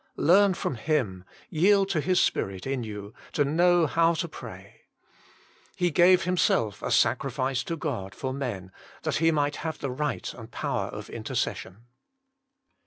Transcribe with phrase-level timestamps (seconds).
[0.17, 4.85] Learn from Him, yield to His Spirit in you, to know how to pray.
[5.75, 8.71] He gave Himself a sacrifice to God for men,
[9.03, 11.85] that He might have the right and power of intercession.